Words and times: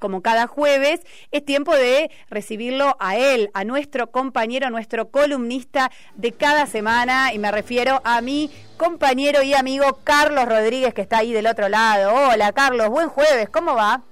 como 0.00 0.22
cada 0.22 0.46
jueves, 0.46 1.04
es 1.32 1.44
tiempo 1.44 1.74
de 1.74 2.12
recibirlo 2.30 2.96
a 3.00 3.16
él, 3.16 3.50
a 3.52 3.64
nuestro 3.64 4.12
compañero, 4.12 4.70
nuestro 4.70 5.08
columnista 5.08 5.90
de 6.14 6.30
cada 6.30 6.66
semana, 6.66 7.32
y 7.34 7.40
me 7.40 7.50
refiero 7.50 8.00
a 8.04 8.20
mi 8.20 8.48
compañero 8.76 9.42
y 9.42 9.54
amigo 9.54 9.98
Carlos 10.04 10.44
Rodríguez, 10.44 10.94
que 10.94 11.00
está 11.00 11.18
ahí 11.18 11.32
del 11.32 11.48
otro 11.48 11.68
lado. 11.68 12.14
Hola 12.30 12.52
Carlos, 12.52 12.90
buen 12.90 13.08
jueves, 13.08 13.50
¿cómo 13.50 13.74
va? 13.74 14.02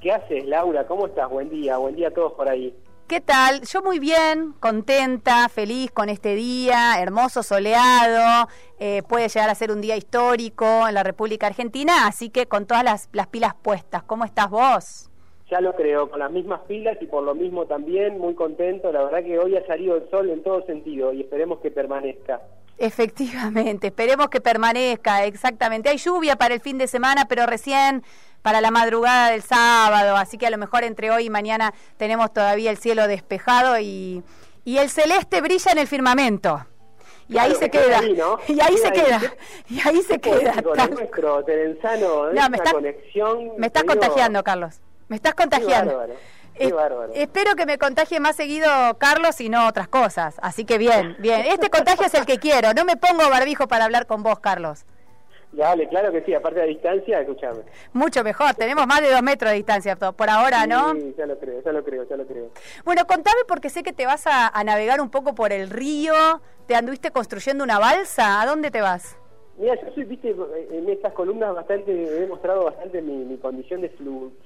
¿Qué 0.00 0.10
haces, 0.10 0.44
Laura? 0.44 0.88
¿Cómo 0.88 1.06
estás? 1.06 1.30
Buen 1.30 1.50
día, 1.50 1.76
buen 1.76 1.94
día 1.94 2.08
a 2.08 2.10
todos 2.10 2.32
por 2.32 2.48
ahí. 2.48 2.74
¿Qué 3.08 3.20
tal? 3.20 3.60
Yo 3.62 3.82
muy 3.82 4.00
bien, 4.00 4.52
contenta, 4.58 5.48
feliz 5.48 5.92
con 5.92 6.08
este 6.08 6.34
día, 6.34 7.00
hermoso, 7.00 7.44
soleado, 7.44 8.48
eh, 8.80 9.04
puede 9.08 9.28
llegar 9.28 9.48
a 9.48 9.54
ser 9.54 9.70
un 9.70 9.80
día 9.80 9.96
histórico 9.96 10.88
en 10.88 10.94
la 10.94 11.04
República 11.04 11.46
Argentina, 11.46 12.08
así 12.08 12.30
que 12.30 12.46
con 12.46 12.66
todas 12.66 12.82
las, 12.82 13.08
las 13.12 13.28
pilas 13.28 13.54
puestas, 13.62 14.02
¿cómo 14.02 14.24
estás 14.24 14.50
vos? 14.50 15.08
Ya 15.48 15.60
lo 15.60 15.76
creo, 15.76 16.10
con 16.10 16.18
las 16.18 16.32
mismas 16.32 16.62
pilas 16.62 16.96
y 17.00 17.06
por 17.06 17.22
lo 17.22 17.36
mismo 17.36 17.66
también, 17.66 18.18
muy 18.18 18.34
contento, 18.34 18.90
la 18.90 19.04
verdad 19.04 19.22
que 19.22 19.38
hoy 19.38 19.56
ha 19.56 19.64
salido 19.68 19.94
el 19.94 20.10
sol 20.10 20.28
en 20.28 20.42
todo 20.42 20.66
sentido 20.66 21.12
y 21.12 21.20
esperemos 21.20 21.60
que 21.60 21.70
permanezca. 21.70 22.40
Efectivamente, 22.76 23.86
esperemos 23.86 24.28
que 24.30 24.40
permanezca, 24.40 25.24
exactamente. 25.24 25.88
Hay 25.88 25.98
lluvia 25.98 26.34
para 26.34 26.54
el 26.54 26.60
fin 26.60 26.76
de 26.76 26.88
semana, 26.88 27.26
pero 27.28 27.46
recién 27.46 28.02
para 28.46 28.60
la 28.60 28.70
madrugada 28.70 29.30
del 29.30 29.42
sábado, 29.42 30.16
así 30.16 30.38
que 30.38 30.46
a 30.46 30.50
lo 30.50 30.56
mejor 30.56 30.84
entre 30.84 31.10
hoy 31.10 31.24
y 31.24 31.30
mañana 31.30 31.74
tenemos 31.96 32.32
todavía 32.32 32.70
el 32.70 32.76
cielo 32.76 33.08
despejado 33.08 33.80
y, 33.80 34.22
y 34.64 34.78
el 34.78 34.88
celeste 34.88 35.40
brilla 35.40 35.72
en 35.72 35.78
el 35.78 35.88
firmamento. 35.88 36.64
Y 37.28 37.38
ahí 37.38 37.56
se 37.56 37.68
queda. 37.68 38.00
Y 38.46 38.60
ahí 38.60 38.78
se 38.78 38.92
queda. 38.92 39.20
Y 39.68 39.80
ahí 39.84 40.00
se 40.00 40.20
queda. 40.20 40.62
nuestro 40.62 41.44
Terenzano, 41.44 42.32
no, 42.32 42.48
me 42.48 42.58
conexión. 42.58 43.50
Me 43.58 43.66
estás 43.66 43.82
contagiando, 43.82 44.44
Carlos. 44.44 44.80
Me 45.08 45.16
estás 45.16 45.34
contagiando. 45.34 46.06
Qué 46.54 46.72
bárbaro. 46.72 47.12
espero 47.14 47.56
que 47.56 47.66
me 47.66 47.78
contagie 47.78 48.20
más 48.20 48.36
seguido 48.36 48.68
Carlos 48.98 49.40
y 49.40 49.48
no 49.48 49.66
otras 49.66 49.88
cosas. 49.88 50.36
Así 50.40 50.64
que 50.64 50.78
bien, 50.78 51.16
bien. 51.18 51.46
Este 51.46 51.68
contagio 51.76 52.06
es 52.06 52.14
el 52.14 52.26
que 52.26 52.38
quiero. 52.38 52.72
No 52.74 52.84
me 52.84 52.96
pongo 52.96 53.28
barbijo 53.28 53.66
para 53.66 53.86
hablar 53.86 54.06
con 54.06 54.22
vos, 54.22 54.38
Carlos. 54.38 54.84
Dale, 55.56 55.88
claro 55.88 56.12
que 56.12 56.20
sí, 56.20 56.34
aparte 56.34 56.60
de 56.60 56.66
la 56.66 56.70
distancia, 56.70 57.20
escúchame. 57.20 57.60
Mucho 57.94 58.22
mejor, 58.22 58.52
tenemos 58.54 58.86
más 58.86 59.00
de 59.00 59.10
dos 59.10 59.22
metros 59.22 59.52
de 59.52 59.56
distancia 59.56 59.96
por 59.96 60.28
ahora, 60.28 60.66
¿no? 60.66 60.92
Sí, 60.92 61.14
ya 61.16 61.24
lo 61.24 61.38
creo, 61.38 61.62
ya 61.62 61.72
lo 61.72 61.82
creo, 61.82 62.06
ya 62.06 62.16
lo 62.18 62.26
creo. 62.26 62.50
Bueno, 62.84 63.06
contame 63.06 63.40
porque 63.48 63.70
sé 63.70 63.82
que 63.82 63.94
te 63.94 64.04
vas 64.04 64.26
a, 64.26 64.52
navegar 64.64 65.00
un 65.00 65.08
poco 65.08 65.34
por 65.34 65.52
el 65.52 65.70
río, 65.70 66.12
te 66.66 66.74
anduviste 66.74 67.10
construyendo 67.10 67.64
una 67.64 67.78
balsa, 67.78 68.42
¿a 68.42 68.46
dónde 68.46 68.70
te 68.70 68.82
vas? 68.82 69.16
Mira, 69.56 69.74
yo 69.76 69.94
soy, 69.94 70.04
viste, 70.04 70.36
en 70.72 70.90
estas 70.90 71.14
columnas 71.14 71.54
bastante, 71.54 71.90
he 71.90 72.20
demostrado 72.20 72.64
bastante 72.64 73.00
mi, 73.00 73.38
condición 73.38 73.80
de 73.80 73.88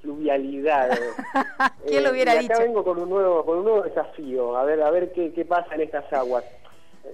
fluvialidad. 0.01 0.91
¿Quién 1.89 2.05
lo 2.05 2.13
hubiera 2.13 2.35
y 2.35 2.45
acá 2.45 2.55
dicho? 2.55 2.61
vengo 2.61 2.85
con 2.85 3.01
un 3.01 3.11
nuevo, 3.11 3.45
con 3.45 3.59
un 3.59 3.65
nuevo 3.65 3.83
desafío, 3.83 4.57
a 4.57 4.63
ver, 4.63 4.81
a 4.81 4.91
ver 4.93 5.11
qué, 5.11 5.33
qué 5.33 5.45
pasa 5.45 5.75
en 5.75 5.81
estas 5.81 6.13
aguas. 6.13 6.45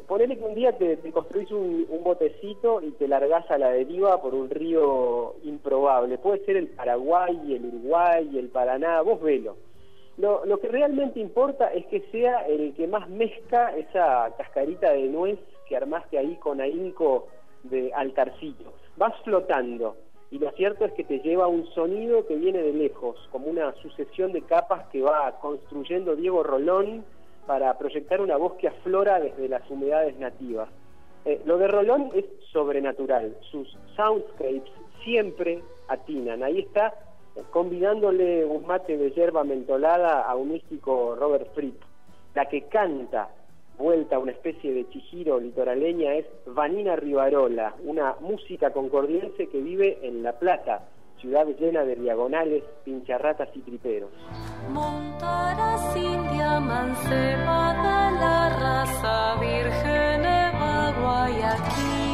Ponele 0.06 0.36
que 0.36 0.44
un 0.44 0.54
día 0.54 0.72
te, 0.76 0.96
construís 1.12 1.50
un, 1.50 1.86
botecito 2.02 2.80
y 2.82 2.90
te 2.92 3.08
largás 3.08 3.50
a 3.50 3.58
la 3.58 3.70
deriva 3.70 4.20
por 4.20 4.34
un 4.34 4.50
río 4.50 5.34
improbable. 5.44 6.18
Puede 6.18 6.44
ser 6.44 6.56
el 6.56 6.68
Paraguay, 6.68 7.54
el 7.54 7.66
Uruguay, 7.66 8.38
el 8.38 8.48
Paraná, 8.48 9.02
vos 9.02 9.20
velo. 9.20 9.56
Lo, 10.18 10.44
lo 10.46 10.58
que 10.58 10.68
realmente 10.68 11.20
importa 11.20 11.72
es 11.72 11.86
que 11.86 12.00
sea 12.12 12.46
el 12.46 12.74
que 12.74 12.86
más 12.86 13.08
mezca 13.08 13.76
esa 13.76 14.32
cascarita 14.38 14.92
de 14.92 15.08
nuez 15.08 15.38
que 15.68 15.76
armaste 15.76 16.18
ahí 16.18 16.36
con 16.36 16.60
ahínco 16.60 17.28
de 17.64 17.92
altarcillo. 17.92 18.72
Vas 18.96 19.14
flotando 19.24 19.96
y 20.30 20.38
lo 20.38 20.50
cierto 20.52 20.84
es 20.84 20.92
que 20.92 21.04
te 21.04 21.20
lleva 21.20 21.46
un 21.46 21.66
sonido 21.68 22.26
que 22.26 22.34
viene 22.36 22.60
de 22.60 22.72
lejos, 22.72 23.16
como 23.30 23.46
una 23.46 23.72
sucesión 23.74 24.32
de 24.32 24.42
capas 24.42 24.86
que 24.88 25.02
va 25.02 25.38
construyendo 25.40 26.16
Diego 26.16 26.42
Rolón 26.42 27.04
para 27.46 27.76
proyectar 27.78 28.20
una 28.20 28.36
voz 28.36 28.54
que 28.54 28.68
aflora 28.68 29.20
desde 29.20 29.48
las 29.48 29.68
humedades 29.70 30.18
nativas. 30.18 30.68
Eh, 31.24 31.40
lo 31.44 31.58
de 31.58 31.68
Rolón 31.68 32.10
es 32.14 32.24
sobrenatural, 32.52 33.36
sus 33.50 33.76
soundscapes 33.96 34.62
siempre 35.04 35.62
atinan. 35.88 36.42
Ahí 36.42 36.60
está 36.60 36.94
eh, 37.34 37.42
convidándole 37.50 38.44
un 38.44 38.66
mate 38.66 38.96
de 38.96 39.10
hierba 39.10 39.44
mentolada 39.44 40.22
a 40.22 40.34
un 40.36 40.52
místico 40.52 41.16
Robert 41.16 41.52
Fripp. 41.54 41.80
La 42.34 42.46
que 42.46 42.62
canta, 42.62 43.28
vuelta 43.78 44.16
a 44.16 44.18
una 44.18 44.32
especie 44.32 44.72
de 44.72 44.88
chihiro 44.88 45.40
litoraleña, 45.40 46.14
es 46.14 46.26
Vanina 46.46 46.96
Rivarola, 46.96 47.74
una 47.84 48.16
música 48.20 48.72
concordiense 48.72 49.48
que 49.48 49.60
vive 49.60 49.98
en 50.02 50.22
La 50.22 50.38
Plata, 50.38 50.88
ciudad 51.20 51.46
llena 51.58 51.84
de 51.84 51.96
diagonales, 51.96 52.62
pincharratas 52.84 53.48
y 53.54 53.60
triperos. 53.60 54.10
Montarás 54.70 55.96
India, 55.96 56.60
mancebada 56.60 58.10
la 58.10 58.48
raza 58.58 59.40
virgen, 59.40 60.22
aquí. 61.42 61.86
Primera 61.86 62.05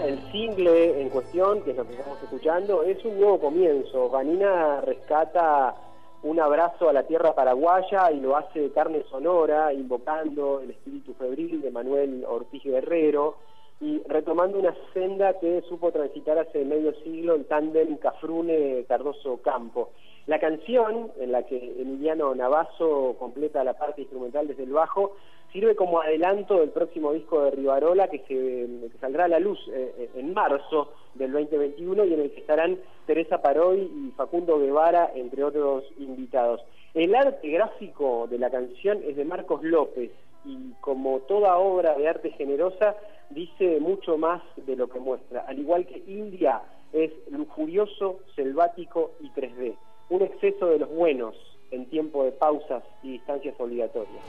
El 0.00 0.32
single 0.32 1.02
en 1.02 1.10
cuestión, 1.10 1.62
que 1.62 1.72
es 1.72 1.76
lo 1.76 1.86
que 1.86 1.92
estamos 1.92 2.22
escuchando, 2.22 2.82
es 2.82 3.04
un 3.04 3.20
nuevo 3.20 3.38
comienzo. 3.38 4.08
Vanina 4.08 4.80
rescata 4.80 5.74
un 6.22 6.40
abrazo 6.40 6.88
a 6.88 6.92
la 6.92 7.02
tierra 7.02 7.34
paraguaya 7.34 8.10
y 8.10 8.20
lo 8.20 8.36
hace 8.36 8.60
de 8.60 8.70
carne 8.70 9.04
sonora, 9.10 9.72
invocando 9.72 10.60
el 10.60 10.70
espíritu 10.70 11.14
febril 11.14 11.60
de 11.60 11.70
Manuel 11.70 12.24
Ortiz 12.26 12.62
Guerrero 12.62 13.36
y 13.80 14.00
retomando 14.06 14.58
una 14.58 14.74
senda 14.94 15.38
que 15.38 15.60
supo 15.68 15.92
transitar 15.92 16.38
hace 16.38 16.64
medio 16.64 16.94
siglo 17.02 17.34
el 17.34 17.44
tándem 17.44 17.98
Cafrune-Cardoso-Campo. 17.98 19.90
La 20.26 20.38
canción, 20.38 21.10
en 21.18 21.32
la 21.32 21.42
que 21.42 21.56
Emiliano 21.56 22.34
Navazo 22.34 23.16
completa 23.18 23.64
la 23.64 23.74
parte 23.74 24.02
instrumental 24.02 24.46
desde 24.46 24.62
el 24.62 24.72
bajo, 24.72 25.16
sirve 25.52 25.76
como 25.76 26.00
adelanto 26.00 26.58
del 26.60 26.70
próximo 26.70 27.12
disco 27.12 27.42
de 27.42 27.50
Rivarola 27.52 28.08
que, 28.08 28.68
saldrá 29.00 29.24
a 29.24 29.28
la 29.28 29.38
luz 29.38 29.58
eh, 29.68 29.94
eh, 29.98 30.10
en 30.16 30.32
marzo 30.32 30.92
del 31.14 31.32
2021 31.32 32.04
y 32.04 32.14
en 32.14 32.20
el 32.20 32.30
que 32.32 32.40
estarán 32.40 32.78
Teresa 33.06 33.42
Paroy 33.42 33.80
y 33.80 34.10
Facundo 34.16 34.58
Guevara, 34.58 35.12
entre 35.14 35.44
otros 35.44 35.84
invitados. 35.98 36.60
El 36.94 37.14
arte 37.14 37.48
gráfico 37.48 38.26
de 38.28 38.38
la 38.38 38.50
canción 38.50 39.00
es 39.06 39.16
de 39.16 39.24
Marcos 39.24 39.62
López 39.62 40.10
y 40.44 40.72
como 40.80 41.20
toda 41.20 41.58
obra 41.58 41.94
de 41.96 42.08
arte 42.08 42.30
generosa 42.32 42.96
dice 43.30 43.78
mucho 43.80 44.18
más 44.18 44.42
de 44.56 44.76
lo 44.76 44.88
que 44.88 44.98
muestra. 44.98 45.44
Al 45.46 45.58
igual 45.58 45.86
que 45.86 46.02
India 46.06 46.62
es 46.92 47.10
lujurioso, 47.30 48.20
selvático 48.34 49.12
y 49.20 49.30
3D 49.30 49.76
un 50.12 50.20
exceso 50.20 50.66
de 50.66 50.78
los 50.78 50.90
buenos 50.90 51.34
en 51.70 51.86
tiempo 51.86 52.24
de 52.24 52.32
pausas 52.32 52.82
y 53.02 53.12
distancias 53.12 53.54
obligatorias. 53.58 54.22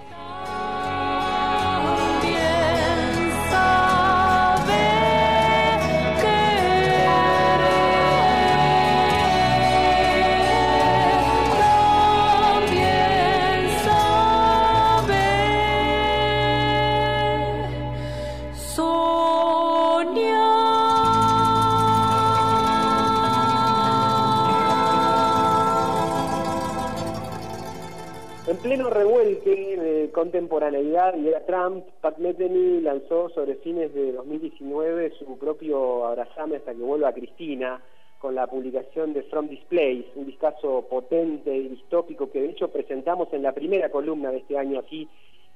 paralelo 28.73 28.89
revuelque 28.89 29.77
de 29.77 30.11
contemporaneidad 30.11 31.15
y 31.15 31.27
era 31.27 31.45
Trump, 31.45 31.85
Pat 32.01 32.17
Metheny 32.17 32.81
lanzó 32.81 33.29
sobre 33.29 33.55
fines 33.57 33.93
de 33.93 34.13
2019 34.13 35.11
su 35.19 35.37
propio 35.37 36.07
Abrazame 36.07 36.55
hasta 36.55 36.73
que 36.73 36.81
vuelva 36.81 37.09
a 37.09 37.13
Cristina 37.13 37.83
con 38.17 38.33
la 38.33 38.47
publicación 38.47 39.13
de 39.13 39.21
From 39.23 39.47
Displays, 39.47 40.05
un 40.15 40.25
discazo 40.25 40.87
potente 40.89 41.55
y 41.55 41.67
distópico 41.67 42.31
que 42.31 42.41
de 42.41 42.49
hecho 42.49 42.69
presentamos 42.69 43.31
en 43.33 43.43
la 43.43 43.51
primera 43.51 43.89
columna 43.89 44.31
de 44.31 44.37
este 44.37 44.57
año 44.57 44.79
aquí 44.79 45.07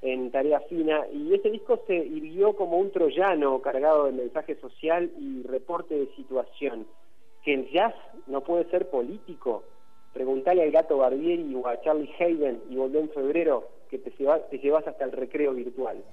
en 0.04 0.30
Tarea 0.30 0.60
Fina 0.70 1.08
y 1.12 1.34
ese 1.34 1.50
disco 1.50 1.80
se 1.88 1.96
hirvió 1.96 2.54
como 2.54 2.78
un 2.78 2.92
troyano 2.92 3.60
cargado 3.64 4.06
de 4.06 4.12
mensaje 4.12 4.56
social 4.58 5.10
y 5.20 5.42
reporte 5.42 5.96
de 5.96 6.08
situación. 6.16 6.86
Que 7.44 7.56
el 7.56 7.72
jazz 7.72 7.96
no 8.28 8.42
puede 8.42 8.70
ser 8.70 8.90
político, 8.92 9.64
Preguntale 10.18 10.64
al 10.64 10.72
gato 10.72 10.98
Barbieri 10.98 11.54
o 11.54 11.68
a 11.68 11.80
Charlie 11.82 12.10
Hayden 12.20 12.64
y 12.72 12.76
volvió 12.76 13.02
en 13.02 13.10
febrero 13.12 13.70
que 13.88 14.00
te, 14.00 14.10
te 14.10 14.58
llevas 14.58 14.88
hasta 14.88 15.06
el 15.06 15.12
recreo 15.12 15.54
virtual. 15.54 16.04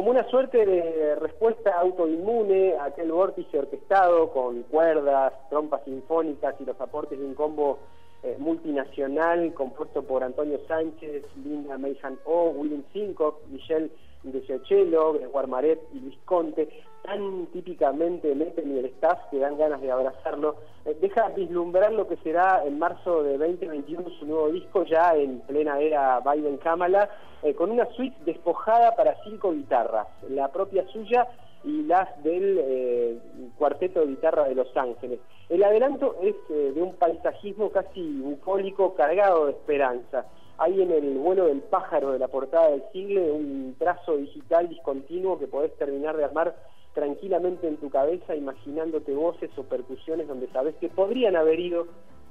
Como 0.00 0.12
una 0.12 0.26
suerte 0.30 0.64
de 0.64 1.14
respuesta 1.16 1.72
autoinmune 1.78 2.74
a 2.74 2.84
aquel 2.84 3.12
vórtice 3.12 3.58
orquestado 3.58 4.30
con 4.30 4.62
cuerdas, 4.62 5.34
trompas 5.50 5.84
sinfónicas 5.84 6.54
y 6.58 6.64
los 6.64 6.80
aportes 6.80 7.18
de 7.18 7.26
un 7.26 7.34
combo 7.34 7.80
eh, 8.22 8.34
multinacional 8.38 9.52
compuesto 9.52 10.02
por 10.02 10.24
Antonio 10.24 10.58
Sánchez, 10.66 11.24
Linda 11.44 11.76
Meijan 11.76 12.18
O, 12.24 12.48
William 12.48 12.82
Sincock, 12.94 13.46
Michelle 13.48 13.90
de 14.22 14.40
Giochello, 14.40 15.12
Gregoire 15.12 15.48
Maret 15.48 15.82
y 15.92 16.00
Luis 16.00 16.16
Conte, 16.24 16.70
tan 17.02 17.46
típicamente 17.46 18.34
meten 18.34 18.74
y 18.74 18.78
el 18.78 18.86
staff 18.86 19.18
que 19.30 19.38
dan 19.38 19.58
ganas 19.58 19.80
de 19.80 19.90
abrazarlo, 19.90 20.56
eh, 20.84 20.96
deja 21.00 21.28
vislumbrar 21.30 21.92
lo 21.92 22.06
que 22.06 22.16
será 22.18 22.62
en 22.64 22.78
marzo 22.78 23.22
de 23.22 23.38
2021 23.38 24.08
su 24.18 24.26
nuevo 24.26 24.48
disco 24.50 24.84
ya 24.84 25.14
en 25.14 25.40
plena 25.40 25.78
era 25.80 26.20
Biden-Kamala, 26.20 27.08
eh, 27.42 27.54
con 27.54 27.70
una 27.70 27.86
suite 27.92 28.16
despojada 28.24 28.94
para 28.96 29.16
cinco 29.24 29.52
guitarras, 29.52 30.08
la 30.28 30.48
propia 30.48 30.86
suya 30.88 31.26
y 31.64 31.82
las 31.82 32.22
del 32.22 32.58
eh, 32.62 33.18
cuarteto 33.58 34.00
de 34.00 34.06
guitarra 34.06 34.44
de 34.44 34.54
Los 34.54 34.74
Ángeles. 34.76 35.20
El 35.48 35.64
adelanto 35.64 36.16
es 36.22 36.34
de 36.48 36.80
un 36.80 36.94
paisajismo 36.94 37.70
casi 37.70 38.20
bucólico 38.20 38.94
cargado 38.94 39.46
de 39.46 39.52
esperanza 39.52 40.26
hay 40.60 40.82
en 40.82 40.92
el 40.92 41.16
vuelo 41.16 41.46
del 41.46 41.62
pájaro 41.62 42.12
de 42.12 42.18
la 42.18 42.28
portada 42.28 42.68
del 42.68 42.82
siglo 42.92 43.22
un 43.22 43.74
trazo 43.78 44.18
digital 44.18 44.68
discontinuo 44.68 45.38
que 45.38 45.46
podés 45.46 45.74
terminar 45.78 46.18
de 46.18 46.24
armar 46.24 46.54
tranquilamente 47.00 47.66
en 47.66 47.78
tu 47.78 47.88
cabeza 47.88 48.36
imaginándote 48.36 49.14
voces 49.14 49.50
o 49.56 49.62
percusiones 49.62 50.28
donde 50.28 50.48
sabes 50.48 50.74
que 50.74 50.90
podrían 50.90 51.34
haber 51.34 51.58
ido 51.58 51.86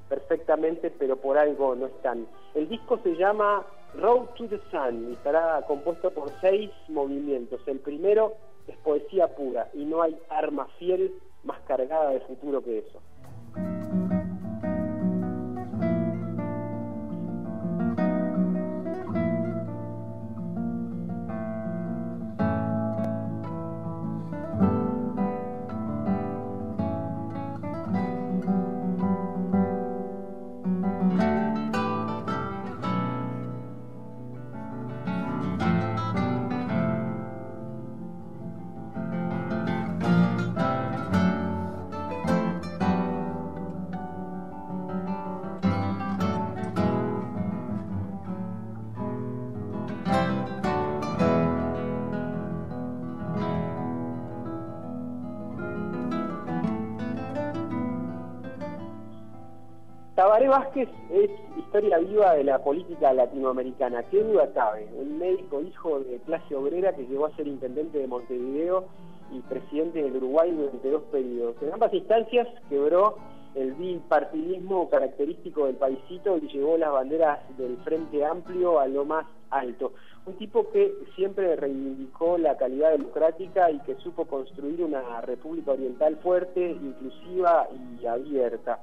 perfectamente 0.08 0.92
pero 0.92 1.18
por 1.18 1.40
algo 1.40 1.74
no 1.74 1.88
están. 1.88 2.28
El 2.54 2.70
disco 2.70 3.00
se 3.02 3.16
llama 3.16 3.66
Road 3.96 4.28
to 4.38 4.48
the 4.48 4.60
Sun 4.70 5.10
y 5.10 5.14
estará 5.14 5.64
compuesto 5.66 6.12
por 6.12 6.30
seis 6.40 6.70
movimientos. 6.88 7.60
El 7.66 7.80
primero 7.80 8.34
es 8.68 8.78
poesía 8.78 9.36
pura 9.36 9.72
y 9.74 9.86
no 9.86 10.04
hay 10.04 10.16
arma 10.30 10.68
fiel 10.78 11.16
más 11.44 11.60
cargada 11.62 12.12
de 12.12 12.20
futuro 12.20 12.64
que 12.64 12.78
eso. 12.78 13.02
Tabaré 60.20 60.50
Vázquez 60.50 60.90
es 61.12 61.32
historia 61.56 61.98
viva 61.98 62.34
de 62.34 62.44
la 62.44 62.62
política 62.62 63.14
latinoamericana, 63.14 64.04
qué 64.12 64.22
duda 64.22 64.52
cabe, 64.52 64.86
un 64.94 65.18
médico 65.18 65.62
hijo 65.62 66.02
de 66.02 66.20
clase 66.26 66.56
obrera 66.56 66.94
que 66.94 67.06
llegó 67.06 67.28
a 67.28 67.36
ser 67.38 67.48
intendente 67.48 68.00
de 68.00 68.08
Montevideo 68.08 68.84
y 69.32 69.40
presidente 69.44 70.04
del 70.04 70.18
Uruguay 70.18 70.52
durante 70.52 70.92
dos 70.92 71.04
periodos. 71.04 71.56
En 71.62 71.72
ambas 71.72 71.94
instancias 71.94 72.50
quebró 72.68 73.16
el 73.56 73.72
bipartidismo 73.76 74.90
característico 74.90 75.68
del 75.68 75.78
paisito 75.78 76.38
y 76.38 76.50
llevó 76.50 76.78
las 76.78 76.92
banderas 76.92 77.40
del 77.58 77.78
Frente 77.86 78.26
Amplio 78.26 78.82
a 78.82 78.90
lo 78.90 79.06
más 79.06 79.26
alto. 79.52 79.94
Un 80.26 80.34
tipo 80.34 80.70
que 80.72 80.96
siempre 81.16 81.56
reivindicó 81.56 82.38
la 82.38 82.58
calidad 82.58 82.92
democrática 82.92 83.72
y 83.72 83.80
que 83.84 83.96
supo 83.96 84.26
construir 84.26 84.84
una 84.84 85.22
república 85.22 85.72
oriental 85.72 86.18
fuerte, 86.18 86.72
inclusiva 86.72 87.70
y 88.02 88.06
abierta. 88.06 88.82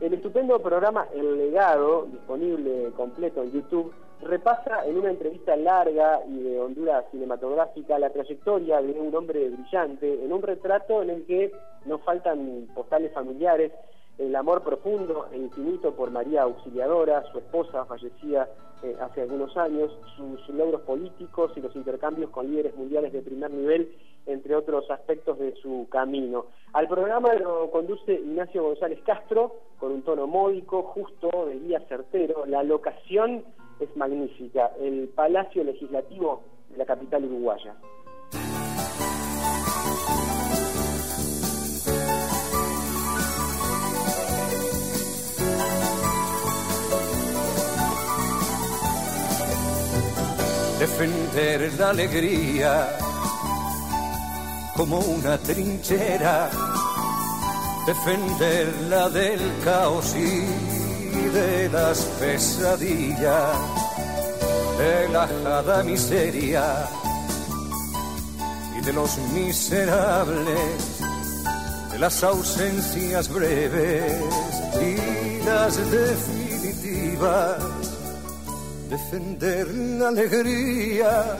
El 0.00 0.14
estupendo 0.14 0.60
programa 0.60 1.08
El 1.12 1.36
Legado, 1.36 2.06
disponible 2.12 2.92
completo 2.96 3.42
en 3.42 3.50
YouTube, 3.50 3.92
repasa 4.22 4.86
en 4.86 4.96
una 4.96 5.10
entrevista 5.10 5.56
larga 5.56 6.20
y 6.24 6.38
de 6.38 6.60
hondura 6.60 7.04
cinematográfica 7.10 7.98
la 7.98 8.10
trayectoria 8.10 8.80
de 8.80 8.92
un 8.92 9.12
hombre 9.14 9.50
brillante 9.50 10.24
en 10.24 10.32
un 10.32 10.42
retrato 10.42 11.02
en 11.02 11.10
el 11.10 11.26
que 11.26 11.52
no 11.86 11.98
faltan 11.98 12.68
postales 12.76 13.12
familiares, 13.12 13.72
el 14.18 14.36
amor 14.36 14.62
profundo 14.62 15.28
e 15.32 15.36
infinito 15.36 15.92
por 15.94 16.12
María 16.12 16.42
Auxiliadora, 16.42 17.24
su 17.32 17.38
esposa 17.38 17.84
fallecida 17.84 18.48
eh, 18.84 18.96
hace 19.00 19.22
algunos 19.22 19.56
años, 19.56 19.90
sus 20.16 20.48
logros 20.50 20.82
políticos 20.82 21.50
y 21.56 21.60
los 21.60 21.74
intercambios 21.74 22.30
con 22.30 22.48
líderes 22.48 22.76
mundiales 22.76 23.12
de 23.12 23.22
primer 23.22 23.50
nivel 23.50 23.92
entre 24.28 24.54
otros 24.54 24.90
aspectos 24.90 25.38
de 25.38 25.54
su 25.56 25.88
camino. 25.90 26.46
Al 26.72 26.86
programa 26.86 27.34
lo 27.34 27.70
conduce 27.70 28.12
Ignacio 28.12 28.62
González 28.62 29.00
Castro, 29.04 29.56
con 29.78 29.92
un 29.92 30.02
tono 30.02 30.26
módico, 30.26 30.82
justo, 30.82 31.46
de 31.46 31.58
guía 31.58 31.80
certero. 31.88 32.44
La 32.46 32.62
locación 32.62 33.44
es 33.80 33.96
magnífica, 33.96 34.72
el 34.80 35.08
Palacio 35.08 35.64
Legislativo 35.64 36.42
de 36.70 36.76
la 36.78 36.84
capital 36.84 37.24
uruguaya. 37.24 37.74
Defender 50.78 51.72
la 51.76 51.90
alegría 51.90 53.07
como 54.78 55.00
una 55.00 55.36
trinchera, 55.38 56.48
defenderla 57.84 59.08
del 59.08 59.40
caos 59.64 60.14
y 60.14 61.20
de 61.34 61.68
las 61.68 61.98
pesadillas, 62.20 63.58
de 64.78 65.08
la 65.08 65.26
jada 65.26 65.82
miseria 65.82 66.88
y 68.78 68.80
de 68.82 68.92
los 68.92 69.18
miserables, 69.34 71.00
de 71.90 71.98
las 71.98 72.22
ausencias 72.22 73.28
breves 73.30 74.22
y 74.80 75.44
las 75.44 75.76
definitivas, 75.90 77.56
defender 78.88 79.66
la 79.74 80.08
alegría 80.08 81.36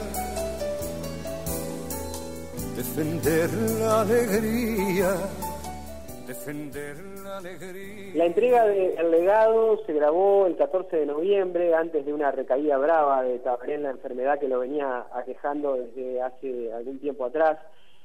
defender 2.99 3.49
la 3.79 4.01
alegría, 4.01 5.15
defender 6.27 6.97
la 7.23 7.37
alegría. 7.37 8.11
La 8.13 8.25
entrega 8.25 8.65
del 8.65 9.11
legado 9.11 9.79
se 9.85 9.93
grabó 9.93 10.47
el 10.47 10.57
14 10.57 10.97
de 10.97 11.05
noviembre, 11.05 11.73
antes 11.75 12.05
de 12.05 12.11
una 12.11 12.29
recaída 12.31 12.77
brava 12.77 13.23
de 13.23 13.39
Tabaré 13.39 13.75
en 13.75 13.83
la 13.83 13.91
enfermedad 13.91 14.37
que 14.37 14.49
lo 14.49 14.59
venía 14.59 15.05
aquejando 15.13 15.75
desde 15.75 16.21
hace 16.21 16.73
algún 16.73 16.99
tiempo 16.99 17.23
atrás. 17.23 17.57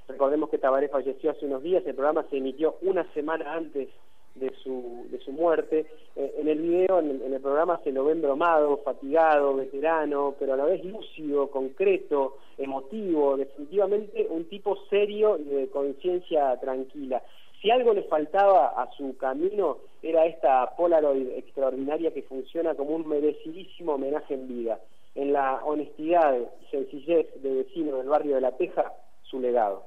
Recordemos 0.07 0.49
que 0.49 0.59
Tabaré 0.59 0.89
falleció 0.89 1.33
hace 1.33 1.47
unos 1.47 1.65
días, 1.65 1.83
el 1.85 1.97
programa 1.97 2.25
se 2.31 2.37
emitió 2.37 2.77
una 2.83 3.05
semana 3.15 3.53
antes 3.53 3.89
de 4.35 4.53
su, 4.63 5.07
de 5.11 5.19
su 5.21 5.33
muerte. 5.33 5.87
Eh, 6.17 6.35
en 6.39 6.49
el 6.49 6.61
video, 6.61 6.99
en, 6.99 7.23
en 7.23 7.35
el 7.35 7.41
programa, 7.41 7.81
se 7.85 7.93
lo 7.93 8.05
ven 8.05 8.23
bromado, 8.23 8.79
fatigado, 8.79 9.55
veterano, 9.55 10.35
pero 10.39 10.55
a 10.55 10.57
la 10.57 10.65
vez 10.65 10.85
lúcido, 10.85 11.51
concreto, 11.51 12.39
emotivo, 12.59 13.37
definitivamente 13.37 14.27
un 14.31 14.45
tipo 14.49 14.77
serio 14.91 15.39
y 15.39 15.45
de 15.45 15.69
conciencia 15.69 16.59
tranquila. 16.61 17.23
Si 17.61 17.71
algo 17.71 17.95
le 17.95 18.03
faltaba 18.03 18.75
a 18.77 18.91
su 18.93 19.17
camino 19.17 19.79
era 20.03 20.27
esta 20.27 20.77
Polaroid 20.77 21.31
extraordinaria 21.31 22.13
que 22.13 22.23
funciona 22.23 22.75
como 22.75 22.95
un 22.95 23.09
merecidísimo 23.09 23.95
homenaje 23.95 24.35
en 24.35 24.49
vida. 24.49 24.81
En 25.15 25.33
la 25.33 25.65
honestidad 25.65 26.37
y 26.37 26.67
sencillez 26.71 27.27
de 27.43 27.55
vecino 27.55 27.97
del 27.97 28.09
barrio 28.09 28.35
de 28.35 28.43
La 28.43 28.53
Teja, 28.53 28.93
su 29.23 29.41
legado. 29.41 29.85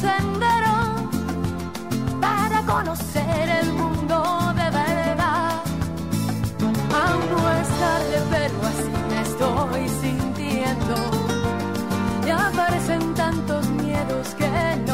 Sendero 0.00 0.76
para 2.20 2.58
conocer 2.62 3.48
el 3.60 3.72
mundo 3.72 4.16
de 4.60 4.68
verdad. 4.82 5.62
Aún 7.02 7.24
no 7.32 7.40
es 7.58 7.68
tarde, 7.84 8.16
pero 8.34 8.56
así 8.70 8.92
me 9.10 9.18
estoy 9.28 9.82
sintiendo. 10.04 10.94
Ya 12.26 12.38
aparecen 12.48 13.14
tantos 13.14 13.68
miedos 13.82 14.26
que 14.38 14.50
no 14.88 14.89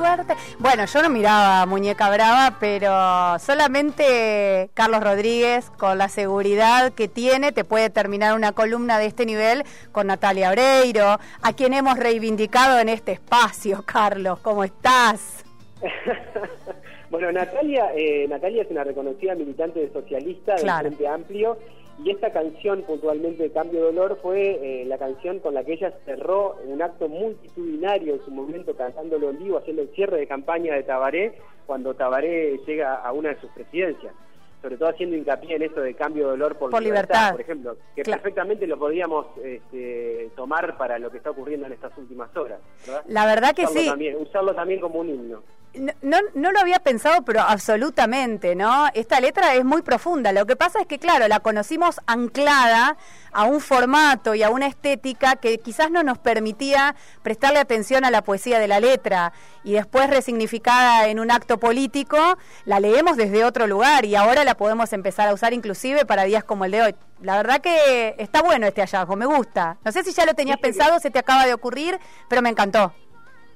suerte. 0.00 0.34
Bueno, 0.58 0.86
yo 0.86 1.02
no 1.02 1.10
miraba 1.10 1.66
Muñeca 1.66 2.08
Brava, 2.08 2.56
pero 2.58 3.38
solamente 3.38 4.70
Carlos 4.72 5.02
Rodríguez, 5.02 5.68
con 5.76 5.98
la 5.98 6.08
seguridad 6.08 6.92
que 6.92 7.06
tiene, 7.06 7.52
te 7.52 7.64
puede 7.64 7.90
terminar 7.90 8.34
una 8.34 8.52
columna 8.52 8.98
de 8.98 9.04
este 9.04 9.26
nivel 9.26 9.62
con 9.92 10.06
Natalia 10.06 10.50
Oreiro, 10.50 11.18
a 11.42 11.52
quien 11.52 11.74
hemos 11.74 11.98
reivindicado 11.98 12.78
en 12.78 12.88
este 12.88 13.12
espacio. 13.12 13.82
Carlos, 13.86 14.38
¿cómo 14.38 14.64
estás? 14.64 15.44
bueno, 17.10 17.32
Natalia, 17.32 17.92
eh, 17.94 18.26
Natalia 18.28 18.62
es 18.62 18.70
una 18.70 18.84
reconocida 18.84 19.34
militante 19.34 19.80
de 19.80 19.92
socialista 19.92 20.54
del 20.54 20.62
Claro. 20.62 20.86
Frente 20.88 21.08
Amplio 21.08 21.56
y 22.04 22.10
esta 22.10 22.32
canción 22.32 22.82
puntualmente 22.82 23.42
de 23.42 23.50
Cambio 23.50 23.80
de 23.80 23.86
Dolor 23.92 24.18
fue 24.22 24.82
eh, 24.82 24.84
la 24.86 24.96
canción 24.96 25.38
con 25.40 25.54
la 25.54 25.64
que 25.64 25.74
ella 25.74 25.92
cerró 26.06 26.56
un 26.64 26.80
acto 26.80 27.08
multitudinario 27.08 28.14
en 28.14 28.24
su 28.24 28.30
momento 28.30 28.74
cantándolo 28.76 29.30
en 29.30 29.38
vivo, 29.38 29.58
haciendo 29.58 29.82
el 29.82 29.90
cierre 29.90 30.18
de 30.18 30.26
campaña 30.26 30.74
de 30.74 30.82
Tabaré 30.82 31.34
cuando 31.66 31.94
Tabaré 31.94 32.58
llega 32.66 32.94
a 32.94 33.12
una 33.12 33.30
de 33.30 33.40
sus 33.40 33.50
presidencias. 33.50 34.14
Sobre 34.62 34.76
todo 34.76 34.90
haciendo 34.90 35.16
hincapié 35.16 35.56
en 35.56 35.62
esto 35.62 35.80
de 35.80 35.94
cambio 35.94 36.24
de 36.24 36.30
dolor 36.32 36.54
por, 36.56 36.70
Por 36.70 36.82
libertad. 36.82 37.32
por 37.32 37.40
ejemplo, 37.40 37.76
que 37.96 38.02
Claro. 38.02 38.20
perfectamente 38.22 38.66
lo 38.66 38.78
podríamos 38.78 39.26
este, 39.42 40.28
tomar 40.36 40.76
para 40.76 40.98
lo 40.98 41.10
que 41.10 41.16
está 41.16 41.30
ocurriendo 41.30 41.66
en 41.66 41.72
estas 41.72 41.96
últimas 41.96 42.34
horas. 42.36 42.60
¿verdad? 42.86 43.02
La 43.08 43.24
verdad 43.24 43.54
que 43.54 43.62
Usarlo 43.62 43.80
sí. 43.80 43.86
también- 43.88 44.16
usarlo 44.16 44.54
también 44.54 44.80
como 44.80 45.00
un 45.00 45.08
himno. 45.08 45.42
No, 45.72 45.92
no, 46.02 46.18
no 46.34 46.50
lo 46.50 46.58
había 46.58 46.80
pensado, 46.80 47.22
pero 47.22 47.42
absolutamente, 47.42 48.56
¿no? 48.56 48.88
Esta 48.92 49.20
letra 49.20 49.54
es 49.54 49.64
muy 49.64 49.82
profunda. 49.82 50.32
Lo 50.32 50.44
que 50.44 50.56
pasa 50.56 50.80
es 50.80 50.86
que, 50.86 50.98
claro, 50.98 51.28
la 51.28 51.40
conocimos 51.40 52.00
anclada 52.06 52.96
a 53.32 53.44
un 53.44 53.60
formato 53.60 54.34
y 54.34 54.42
a 54.42 54.50
una 54.50 54.66
estética 54.66 55.36
que 55.36 55.58
quizás 55.58 55.92
no 55.92 56.02
nos 56.02 56.18
permitía 56.18 56.96
prestarle 57.22 57.60
atención 57.60 58.04
a 58.04 58.10
la 58.10 58.22
poesía 58.22 58.58
de 58.58 58.66
la 58.66 58.80
letra 58.80 59.32
y 59.62 59.74
después 59.74 60.10
resignificada 60.10 61.06
en 61.06 61.20
un 61.20 61.30
acto 61.30 61.58
político, 61.58 62.36
la 62.64 62.80
leemos 62.80 63.16
desde 63.16 63.44
otro 63.44 63.66
lugar 63.68 64.04
y 64.04 64.16
ahora 64.16 64.42
la 64.44 64.56
podemos 64.56 64.92
empezar 64.92 65.28
a 65.28 65.34
usar 65.34 65.52
inclusive 65.52 66.04
para 66.04 66.24
días 66.24 66.42
como 66.42 66.64
el 66.64 66.72
de 66.72 66.82
hoy. 66.82 66.94
La 67.22 67.36
verdad 67.36 67.60
que 67.60 68.16
está 68.18 68.42
bueno 68.42 68.66
este 68.66 68.80
hallazgo, 68.80 69.14
me 69.14 69.26
gusta. 69.26 69.78
No 69.84 69.92
sé 69.92 70.02
si 70.02 70.12
ya 70.12 70.24
lo 70.26 70.34
tenías 70.34 70.56
Sí, 70.56 70.66
sí, 70.66 70.72
pensado, 70.72 70.98
se 70.98 71.10
te 71.10 71.18
acaba 71.18 71.46
de 71.46 71.54
ocurrir, 71.54 71.98
pero 72.28 72.42
me 72.42 72.48
encantó. 72.48 72.92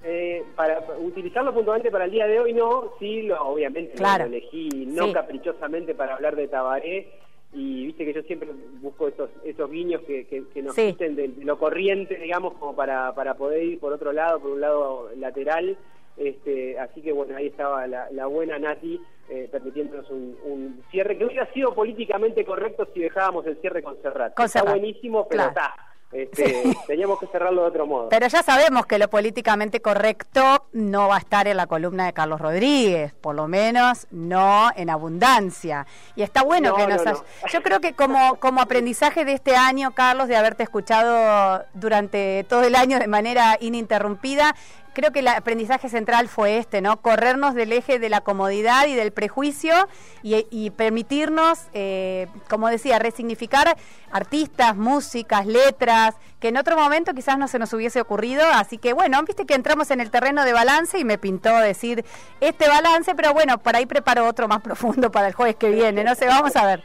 Eh, 0.06 0.44
para 0.54 0.80
utilizarlo 0.99 1.54
puntualmente 1.54 1.90
para 1.90 2.04
el 2.04 2.11
día 2.11 2.26
de 2.26 2.38
hoy 2.38 2.52
no, 2.52 2.92
sí, 2.99 3.23
lo, 3.23 3.40
obviamente 3.42 3.94
lo- 3.94 3.99
Claro. 4.00 4.25
lo 4.25 4.30
elegí 4.37 4.68
no 4.87 5.06
Sí. 5.06 5.12
caprichosamente 5.14 5.94
para 5.94 6.14
hablar 6.16 6.37
de 6.37 6.46
Tabaré 6.46 7.08
y 7.54 7.87
viste 7.87 8.04
que 8.04 8.12
yo 8.12 8.23
siempre 8.25 8.50
busco 8.82 9.08
esos 9.08 9.30
esos 9.44 9.70
guiños 9.70 10.02
que, 10.02 10.26
que, 10.26 10.44
que 10.52 10.62
nos 10.62 10.75
Sí. 10.75 10.88
quiten 10.92 11.16
de, 11.16 11.28
de 11.28 11.44
lo 11.46 11.58
corriente, 11.58 12.16
digamos, 12.16 12.52
como 12.54 12.76
para, 12.76 13.14
para 13.14 13.34
poder 13.34 13.62
ir 13.62 13.80
por 13.80 13.94
otro 13.94 14.12
lado, 14.12 14.40
por 14.40 14.50
un 14.50 14.61
lado 14.61 15.08
lateral. 15.16 15.75
Este, 16.18 16.78
así 16.78 17.00
que 17.00 17.11
bueno, 17.12 17.34
ahí 17.37 17.46
estaba 17.46 17.87
la, 17.87 18.08
la 18.11 18.26
buena 18.26 18.58
Nati 18.58 19.00
eh, 19.30 19.49
permitiéndonos 19.50 20.08
un, 20.11 20.37
un 20.44 20.82
cierre 20.90 21.16
que 21.16 21.25
hubiera 21.25 21.50
sido 21.54 21.75
políticamente 21.75 22.44
correcto 22.44 22.87
si 22.92 23.00
dejábamos 23.00 23.46
el 23.46 23.56
cierre 23.62 23.82
con 23.82 23.96
Serrat. 24.02 24.34
Con 24.34 24.44
Está 24.44 24.62
buenísimo, 24.64 25.26
pero 25.26 25.44
Claro. 25.44 25.49
está. 25.50 25.75
Este, 26.14 26.76
Teníamos 26.87 27.18
que 27.18 27.26
cerrarlo 27.26 27.62
de 27.62 27.68
otro 27.68 27.87
modo. 27.87 28.09
Pero 28.09 28.28
ya 28.28 28.42
sabemos 28.42 28.87
que 28.87 28.99
lo 28.99 29.11
políticamente 29.11 29.80
correcto 29.80 30.66
no 30.73 31.09
va 31.09 31.16
a 31.16 31.18
estar 31.18 31.49
en 31.49 31.56
la 31.56 31.66
columna 31.66 32.06
de 32.06 32.12
Carlos 32.12 32.40
Rodríguez, 32.40 33.12
por 33.14 33.35
lo 33.35 33.49
menos 33.49 34.06
no 34.12 34.71
en 34.76 34.90
abundancia. 34.90 35.87
Y 36.14 36.23
está 36.23 36.42
bueno 36.42 36.71
No, 36.71 36.76
que 36.76 36.87
nos 36.87 37.04
no. 37.04 37.25
Yo 37.52 37.62
creo 37.62 37.80
que 37.80 37.94
como, 37.94 38.37
como 38.37 38.61
aprendizaje 38.61 39.25
de 39.25 39.33
este 39.33 39.56
año, 39.56 39.92
Carlos, 39.92 40.28
de 40.28 40.37
haberte 40.37 40.62
escuchado 40.62 41.64
durante 41.75 42.44
todo 42.49 42.62
el 42.62 42.76
año 42.76 42.99
de 43.00 43.09
manera 43.09 43.56
ininterrumpida, 43.61 44.54
creo 44.94 45.12
que 45.12 45.18
el 45.18 45.28
aprendizaje 45.28 45.88
central 45.88 46.28
fue 46.28 46.58
este, 46.58 46.80
¿no? 46.80 47.02
Corrernos 47.02 47.54
del 47.54 47.72
eje 47.72 47.98
de 47.98 48.08
la 48.08 48.22
comodidad 48.22 48.86
y 48.86 48.94
del 48.94 49.12
prejuicio 49.12 49.74
y, 50.22 50.46
y 50.50 50.70
permitirnos, 50.70 51.66
eh, 51.74 52.28
como 52.48 52.68
decía, 52.68 52.98
resignificar 52.98 53.76
artistas, 54.10 54.76
músicas, 54.76 55.46
letras, 55.46 56.14
que 56.38 56.48
en 56.48 56.56
otro 56.56 56.76
momento 56.76 57.14
quizás 57.14 57.36
no 57.36 57.48
se 57.48 57.58
nos 57.58 57.72
hubiese 57.72 58.00
ocurrido. 58.00 58.44
Así 58.54 58.78
que 58.78 58.92
bueno, 58.92 59.20
viste 59.22 59.44
que 59.44 59.54
entramos 59.54 59.90
en 59.90 60.00
el 60.00 60.10
terreno 60.10 60.44
de 60.44 60.52
balance 60.52 60.98
y 60.98 61.04
me 61.04 61.18
pintó 61.18 61.56
decir 61.58 62.04
este 62.40 62.68
balance, 62.68 63.14
pero 63.14 63.32
bueno, 63.32 63.58
por 63.58 63.74
ahí 63.76 63.86
preparo 63.86 64.26
otro 64.26 64.46
más 64.46 64.60
profundo 64.62 65.10
para 65.10 65.26
el 65.26 65.34
jueves 65.34 65.56
que 65.56 65.70
viene. 65.70 66.04
No 66.04 66.14
sé, 66.14 66.26
vamos 66.26 66.54
a 66.56 66.66
ver. 66.66 66.84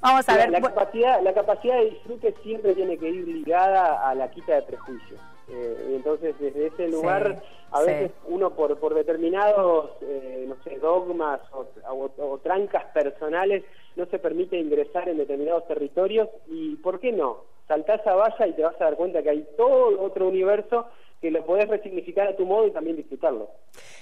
Vamos 0.00 0.28
a 0.28 0.32
Mira, 0.32 0.44
ver. 0.44 0.52
La, 0.52 0.60
capacidad, 0.60 1.22
la 1.22 1.34
capacidad 1.34 1.76
de 1.76 1.90
disfrute 1.90 2.34
siempre 2.42 2.74
tiene 2.74 2.96
que 2.96 3.10
ir 3.10 3.28
ligada 3.28 4.08
a 4.08 4.14
la 4.14 4.30
quita 4.30 4.54
de 4.54 4.62
prejuicios. 4.62 5.20
Eh, 5.52 5.88
y 5.90 5.94
entonces, 5.96 6.38
desde 6.38 6.68
ese 6.68 6.88
lugar, 6.88 7.42
a 7.72 7.80
sí. 7.80 7.86
veces 7.86 8.12
uno 8.28 8.50
por, 8.54 8.78
por 8.78 8.94
determinados, 8.94 9.90
eh, 10.02 10.44
no 10.48 10.56
sé, 10.62 10.78
dogmas 10.78 11.40
o, 11.52 11.66
o- 11.92 12.24
o 12.32 12.38
trancas 12.38 12.84
personales, 12.94 13.64
no 13.96 14.06
se 14.06 14.18
permite 14.18 14.56
ingresar 14.58 15.08
en 15.08 15.18
determinados 15.18 15.66
territorios. 15.66 16.28
¿Y 16.46 16.76
por 16.76 17.00
qué 17.00 17.12
no? 17.12 17.44
Saltás 17.66 18.04
a 18.06 18.14
valla 18.14 18.46
y 18.46 18.52
te 18.52 18.62
vas 18.62 18.80
a 18.80 18.84
dar 18.84 18.96
cuenta 18.96 19.22
que 19.22 19.30
hay 19.30 19.46
todo 19.56 20.00
otro 20.00 20.28
universo 20.28 20.86
que 21.20 21.30
lo 21.30 21.44
podés 21.44 21.68
resignificar 21.68 22.28
a 22.28 22.36
tu 22.36 22.46
modo 22.46 22.66
y 22.66 22.72
también 22.72 22.96
disfrutarlo. 22.96 23.50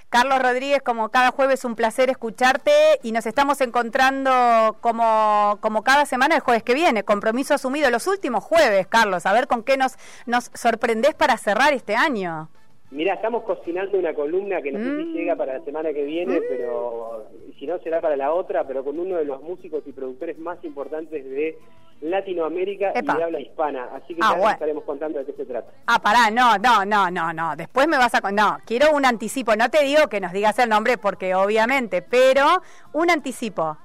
Carlos 0.08 0.40
Rodríguez, 0.40 0.82
como 0.82 1.10
cada 1.10 1.32
jueves, 1.32 1.64
un 1.64 1.74
placer 1.74 2.10
escucharte 2.10 2.72
y 3.02 3.12
nos 3.12 3.26
estamos 3.26 3.60
encontrando 3.60 4.76
como, 4.80 5.58
como 5.60 5.82
cada 5.82 6.06
semana 6.06 6.36
el 6.36 6.40
jueves 6.40 6.62
que 6.62 6.74
viene. 6.74 7.02
Compromiso 7.02 7.54
asumido 7.54 7.90
los 7.90 8.06
últimos 8.06 8.44
jueves, 8.44 8.86
Carlos. 8.86 9.26
A 9.26 9.32
ver 9.32 9.48
con 9.48 9.64
qué 9.64 9.76
nos, 9.76 9.96
nos 10.26 10.50
sorprendés 10.54 11.14
para 11.14 11.36
cerrar 11.36 11.72
este 11.72 11.96
año. 11.96 12.48
Mira, 12.90 13.14
estamos 13.14 13.42
cocinando 13.42 13.98
una 13.98 14.14
columna 14.14 14.62
que 14.62 14.72
no 14.72 14.78
sé 14.78 14.84
si 15.02 15.08
Mm. 15.10 15.12
llega 15.14 15.36
para 15.36 15.58
la 15.58 15.64
semana 15.64 15.92
que 15.92 16.04
viene, 16.04 16.40
pero 16.48 17.26
si 17.58 17.66
no 17.66 17.78
será 17.80 18.00
para 18.00 18.16
la 18.16 18.32
otra, 18.32 18.64
pero 18.66 18.82
con 18.82 18.98
uno 18.98 19.16
de 19.16 19.26
los 19.26 19.42
músicos 19.42 19.82
y 19.86 19.92
productores 19.92 20.38
más 20.38 20.62
importantes 20.64 21.22
de 21.22 21.58
Latinoamérica 22.00 22.92
Epa. 22.94 23.12
y 23.14 23.16
de 23.18 23.24
habla 23.24 23.40
hispana. 23.40 23.90
Así 23.94 24.14
que 24.14 24.20
Ah, 24.22 24.30
ya 24.32 24.38
bueno. 24.38 24.52
estaremos 24.52 24.84
contando 24.84 25.18
de 25.18 25.26
qué 25.26 25.32
se 25.32 25.44
trata. 25.44 25.70
Ah, 25.86 25.98
pará, 26.02 26.30
no, 26.30 26.56
no, 26.56 26.84
no, 26.86 27.10
no, 27.10 27.32
no. 27.34 27.56
Después 27.56 27.86
me 27.88 27.98
vas 27.98 28.14
a... 28.14 28.20
con- 28.22 28.34
No, 28.34 28.56
quiero 28.64 28.92
un 28.92 29.04
anticipo. 29.04 29.54
No 29.56 29.68
te 29.68 29.84
digo 29.84 30.08
que 30.08 30.20
nos 30.20 30.32
digas 30.32 30.58
el 30.58 30.70
nombre 30.70 30.96
porque 30.96 31.34
obviamente, 31.34 32.00
pero 32.00 32.46
un 32.94 33.10
anticipo. 33.10 33.76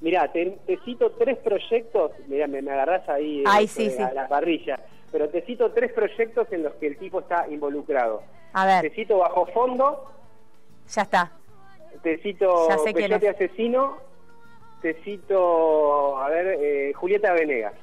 Mirá, 0.00 0.30
te, 0.32 0.58
te 0.66 0.78
cito 0.84 1.12
tres 1.12 1.38
proyectos, 1.38 2.10
mirá, 2.26 2.46
me, 2.48 2.60
me 2.60 2.72
agarrás 2.72 3.08
ahí 3.08 3.40
eh, 3.40 3.44
Ay, 3.46 3.66
sí, 3.68 3.86
eh, 3.86 3.90
sí. 3.90 4.02
a 4.02 4.12
la 4.12 4.26
parrilla, 4.28 4.78
pero 5.12 5.28
te 5.28 5.42
cito 5.42 5.70
tres 5.72 5.92
proyectos 5.92 6.48
en 6.50 6.62
los 6.64 6.72
que 6.74 6.86
el 6.88 6.96
tipo 6.96 7.20
está 7.20 7.46
involucrado. 7.48 8.22
A 8.54 8.66
ver. 8.66 8.82
Te 8.82 8.90
cito 8.90 9.18
Bajo 9.18 9.46
Fondo, 9.46 10.10
Ya 10.88 11.02
está. 11.02 11.30
te 12.02 12.18
cito 12.18 12.68
Ya 12.68 12.78
sé 12.78 12.92
Peyote. 12.92 13.28
Asesino, 13.28 13.98
te 14.80 14.94
cito, 15.04 16.18
a 16.18 16.28
ver, 16.28 16.58
eh, 16.60 16.92
Julieta 16.94 17.32
Venegas. 17.32 17.74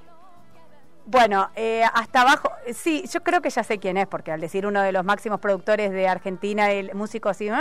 Bueno, 1.06 1.50
eh, 1.56 1.82
hasta 1.94 2.22
abajo, 2.22 2.52
eh, 2.68 2.74
sí, 2.74 3.04
yo 3.12 3.22
creo 3.22 3.42
que 3.42 3.50
ya 3.50 3.64
sé 3.64 3.80
quién 3.80 3.98
es, 3.98 4.06
porque 4.06 4.32
al 4.32 4.40
decir 4.42 4.68
uno 4.68 4.82
de 4.84 4.92
los 4.92 5.04
máximos 5.04 5.40
productores 5.40 5.90
de 5.92 6.08
Argentina, 6.08 6.72
el 6.72 6.94
músico 6.94 7.30
así, 7.30 7.48
¿eh? 7.48 7.54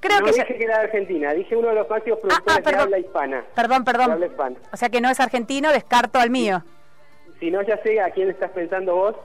creo 0.00 0.18
no 0.20 0.26
que 0.26 0.32
ya... 0.32 0.42
dije 0.44 0.58
que 0.58 0.64
era 0.64 0.78
de 0.80 0.84
Argentina, 0.84 1.32
dije 1.32 1.56
uno 1.56 1.68
de 1.68 1.76
los 1.76 1.88
máximos 1.88 2.18
Ah, 2.24 2.28
productores 2.44 2.66
ah, 2.66 2.70
de 2.76 2.82
habla 2.82 2.98
hispana. 2.98 3.44
Perdón, 3.54 3.78
De 3.78 3.84
perdón. 3.84 4.10
habla 4.12 4.26
hispana. 4.26 4.56
O 4.70 4.76
sea 4.76 4.90
que 4.90 5.00
no 5.00 5.08
es 5.08 5.18
argentino, 5.18 5.72
descarto 5.72 6.18
al 6.18 6.28
mío. 6.28 6.62
Si 7.40 7.50
no, 7.50 7.62
ya 7.62 7.76
sé 7.82 8.00
a 8.00 8.10
quién 8.10 8.30
estás 8.30 8.50
pensando 8.50 8.94
vos, 8.94 9.16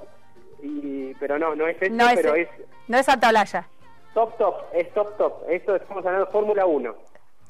y, 0.63 1.13
pero 1.15 1.37
no, 1.37 1.53
no 1.53 1.67
es 1.67 1.75
este, 1.75 1.89
No 1.89 2.09
es, 2.09 2.15
pero 2.15 2.33
es 2.35 2.47
no 2.87 2.97
es 2.97 3.05
Santa 3.05 3.29
Olaya. 3.29 3.67
top 4.13 4.37
top, 4.37 4.55
es 4.73 4.91
top 4.93 5.17
top. 5.17 5.33
Esto 5.49 5.75
estamos 5.75 6.05
hablando 6.05 6.25
de 6.25 6.31
Fórmula 6.31 6.65
1. 6.65 6.95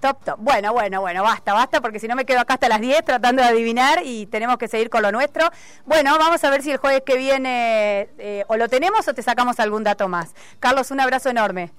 Top, 0.01 0.23
top. 0.25 0.35
Bueno, 0.39 0.73
bueno, 0.73 1.01
bueno, 1.01 1.23
basta, 1.23 1.53
basta, 1.53 1.81
porque 1.81 1.99
si 1.99 2.07
no 2.07 2.15
me 2.15 2.25
quedo 2.25 2.39
acá 2.39 2.55
hasta 2.55 2.67
las 2.67 2.81
10 2.81 3.05
tratando 3.05 3.41
de 3.41 3.47
adivinar 3.47 3.99
y 4.03 4.25
tenemos 4.25 4.57
que 4.57 4.67
seguir 4.67 4.89
con 4.89 5.01
lo 5.03 5.11
nuestro. 5.11 5.45
Bueno, 5.85 6.17
vamos 6.17 6.43
a 6.43 6.49
ver 6.49 6.61
si 6.63 6.71
el 6.71 6.77
jueves 6.77 7.01
que 7.05 7.15
viene 7.17 8.09
eh, 8.17 8.43
o 8.47 8.57
lo 8.57 8.67
tenemos 8.67 9.07
o 9.07 9.13
te 9.13 9.21
sacamos 9.21 9.59
algún 9.59 9.83
dato 9.83 10.07
más. 10.07 10.33
Carlos, 10.59 10.91
un 10.91 10.99
abrazo 10.99 11.29
enorme. 11.29 11.71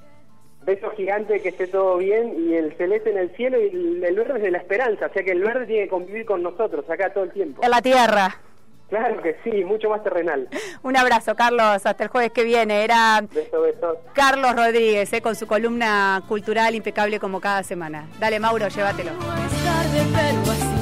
Beso 0.63 0.91
gigante, 0.97 1.41
que 1.41 1.51
esté 1.51 1.69
todo 1.69 1.99
bien, 1.99 2.35
y 2.37 2.55
el 2.55 2.77
celeste 2.77 3.11
en 3.11 3.19
el 3.19 3.37
cielo 3.37 3.61
y 3.61 3.67
el, 3.69 4.03
el 4.03 4.17
verde 4.17 4.39
es 4.39 4.43
de 4.43 4.51
la 4.51 4.59
esperanza, 4.59 5.07
o 5.07 5.13
sea 5.13 5.23
que 5.23 5.31
el 5.31 5.43
verde 5.43 5.67
tiene 5.67 5.85
que 5.85 5.91
convivir 5.91 6.27
con 6.27 6.43
nosotros 6.43 6.89
acá 6.91 7.13
todo 7.13 7.23
el 7.25 7.31
tiempo. 7.33 7.63
En 7.63 7.71
la 7.71 7.81
tierra. 7.81 8.41
Claro 8.89 9.21
que 9.21 9.37
sí, 9.43 9.65
mucho 9.65 9.89
más 9.91 10.03
terrenal. 10.05 10.49
Un 10.83 10.97
abrazo, 10.97 11.35
Carlos, 11.35 11.85
hasta 11.85 12.05
el 12.05 12.09
jueves 12.09 12.31
que 12.33 12.45
viene. 12.45 12.85
Era 12.85 13.21
Beso, 13.33 13.61
beso. 13.63 14.01
Carlos 14.13 14.55
Rodríguez, 14.55 15.13
eh, 15.13 15.21
con 15.21 15.35
su 15.35 15.47
columna 15.47 16.23
cultural 16.29 16.75
impecable 16.75 17.19
como 17.19 17.41
cada 17.41 17.63
semana. 17.63 18.09
Dale, 18.21 18.39
Mauro, 18.39 18.69
llévatelo. 18.69 19.13
No 19.13 19.19
es 19.19 19.65
tarde, 19.65 20.07
pero 20.15 20.53
así 20.53 20.76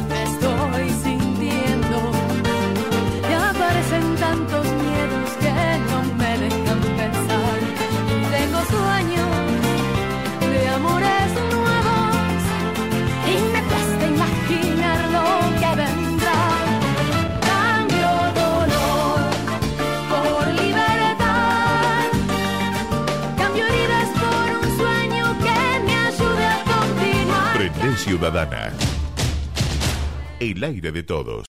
El 30.41 30.64
aire 30.64 30.91
de 30.91 31.05
todos. 31.05 31.43